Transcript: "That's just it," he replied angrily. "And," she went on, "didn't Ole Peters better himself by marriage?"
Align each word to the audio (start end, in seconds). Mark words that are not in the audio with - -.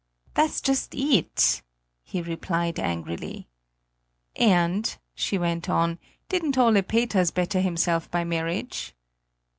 "That's 0.33 0.61
just 0.61 0.95
it," 0.95 1.61
he 2.01 2.23
replied 2.23 2.79
angrily. 2.79 3.45
"And," 4.35 4.97
she 5.13 5.37
went 5.37 5.69
on, 5.69 5.99
"didn't 6.27 6.57
Ole 6.57 6.81
Peters 6.81 7.29
better 7.29 7.59
himself 7.61 8.09
by 8.09 8.23
marriage?" 8.23 8.95